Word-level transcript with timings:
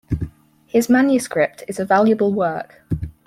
His 0.65 0.89
manuscript 0.89 1.63
is 1.67 1.79
a 1.79 1.85
valuable 1.85 2.33
work. 2.33 2.81